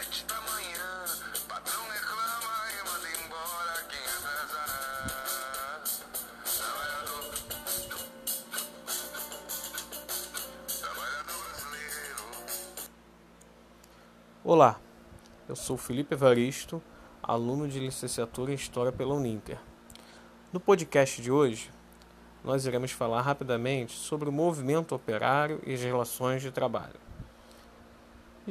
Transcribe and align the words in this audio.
sete 0.00 0.24
da 0.24 0.40
manhã. 0.40 1.04
Patrão 1.46 1.82
reclama 1.88 2.54
e 2.72 2.76
manda 2.88 3.08
embora 3.22 3.84
quem 3.90 3.98
é 3.98 4.12
atrasará. 4.16 5.84
Trabalhador. 6.56 7.34
Trabalhador 10.80 11.38
brasileiro. 11.44 12.24
Olá, 14.42 14.80
eu 15.46 15.56
sou 15.56 15.76
Felipe 15.76 16.14
Evaristo, 16.14 16.82
aluno 17.22 17.68
de 17.68 17.78
licenciatura 17.78 18.52
em 18.52 18.54
História 18.54 18.92
pela 18.92 19.14
Uninter. 19.14 19.58
No 20.50 20.60
podcast 20.60 21.20
de 21.20 21.30
hoje, 21.30 21.70
nós 22.42 22.64
iremos 22.64 22.90
falar 22.90 23.20
rapidamente 23.20 23.92
sobre 23.92 24.30
o 24.30 24.32
movimento 24.32 24.94
operário 24.94 25.60
e 25.66 25.74
as 25.74 25.82
relações 25.82 26.40
de 26.40 26.50
trabalho. 26.50 27.09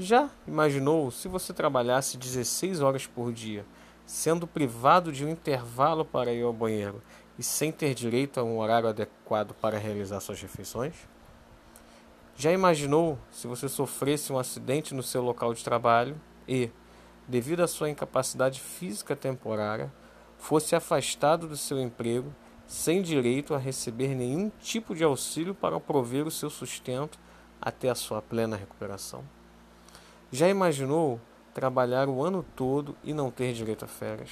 Já 0.00 0.30
imaginou 0.46 1.10
se 1.10 1.26
você 1.26 1.52
trabalhasse 1.52 2.16
16 2.16 2.80
horas 2.80 3.04
por 3.04 3.32
dia, 3.32 3.66
sendo 4.06 4.46
privado 4.46 5.10
de 5.10 5.24
um 5.24 5.28
intervalo 5.28 6.04
para 6.04 6.32
ir 6.32 6.42
ao 6.42 6.52
banheiro 6.52 7.02
e 7.36 7.42
sem 7.42 7.72
ter 7.72 7.94
direito 7.94 8.38
a 8.38 8.44
um 8.44 8.60
horário 8.60 8.88
adequado 8.88 9.54
para 9.54 9.76
realizar 9.76 10.20
suas 10.20 10.40
refeições? 10.40 10.94
Já 12.36 12.52
imaginou 12.52 13.18
se 13.32 13.48
você 13.48 13.68
sofresse 13.68 14.32
um 14.32 14.38
acidente 14.38 14.94
no 14.94 15.02
seu 15.02 15.20
local 15.20 15.52
de 15.52 15.64
trabalho 15.64 16.14
e, 16.46 16.70
devido 17.26 17.64
à 17.64 17.66
sua 17.66 17.90
incapacidade 17.90 18.60
física 18.60 19.16
temporária, 19.16 19.92
fosse 20.36 20.76
afastado 20.76 21.48
do 21.48 21.56
seu 21.56 21.80
emprego 21.80 22.32
sem 22.68 23.02
direito 23.02 23.52
a 23.52 23.58
receber 23.58 24.14
nenhum 24.14 24.48
tipo 24.60 24.94
de 24.94 25.02
auxílio 25.02 25.56
para 25.56 25.80
prover 25.80 26.24
o 26.24 26.30
seu 26.30 26.48
sustento 26.48 27.18
até 27.60 27.90
a 27.90 27.96
sua 27.96 28.22
plena 28.22 28.56
recuperação? 28.56 29.24
Já 30.30 30.46
imaginou 30.46 31.18
trabalhar 31.54 32.06
o 32.06 32.22
ano 32.22 32.44
todo 32.54 32.94
e 33.02 33.14
não 33.14 33.30
ter 33.30 33.54
direito 33.54 33.86
a 33.86 33.88
férias? 33.88 34.28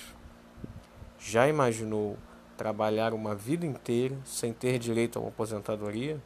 Já 1.18 1.48
imaginou 1.48 2.18
trabalhar 2.54 3.14
uma 3.14 3.34
vida 3.34 3.64
inteira 3.64 4.14
sem 4.22 4.52
ter 4.52 4.78
direito 4.78 5.18
a 5.18 5.22
uma 5.22 5.30
aposentadoria? 5.30 6.20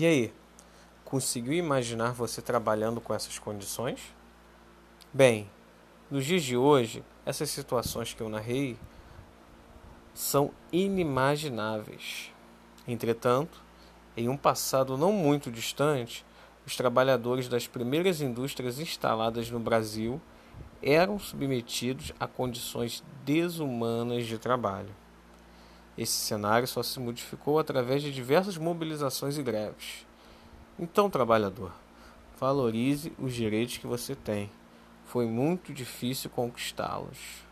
E 0.00 0.06
aí, 0.06 0.32
conseguiu 1.04 1.54
imaginar 1.54 2.12
você 2.12 2.40
trabalhando 2.40 3.00
com 3.00 3.12
essas 3.12 3.36
condições? 3.36 4.14
Bem, 5.12 5.50
nos 6.08 6.24
dias 6.24 6.44
de 6.44 6.56
hoje, 6.56 7.02
essas 7.26 7.50
situações 7.50 8.14
que 8.14 8.20
eu 8.20 8.28
narrei 8.28 8.78
são 10.14 10.52
inimagináveis. 10.70 12.32
Entretanto, 12.86 13.60
em 14.16 14.28
um 14.28 14.36
passado 14.36 14.96
não 14.96 15.10
muito 15.10 15.50
distante, 15.50 16.24
os 16.64 16.76
trabalhadores 16.76 17.48
das 17.48 17.66
primeiras 17.66 18.20
indústrias 18.20 18.78
instaladas 18.78 19.50
no 19.50 19.58
Brasil 19.58 20.20
eram 20.80 21.18
submetidos 21.18 22.12
a 22.20 22.28
condições 22.28 23.02
desumanas 23.24 24.26
de 24.26 24.38
trabalho. 24.38 24.94
Esse 25.98 26.12
cenário 26.12 26.68
só 26.68 26.80
se 26.80 27.00
modificou 27.00 27.58
através 27.58 28.00
de 28.00 28.12
diversas 28.12 28.56
mobilizações 28.56 29.36
e 29.36 29.42
greves. 29.42 30.06
Então, 30.78 31.10
trabalhador, 31.10 31.72
valorize 32.38 33.12
os 33.18 33.34
direitos 33.34 33.78
que 33.78 33.86
você 33.88 34.14
tem. 34.14 34.48
Foi 35.06 35.26
muito 35.26 35.72
difícil 35.72 36.30
conquistá-los. 36.30 37.47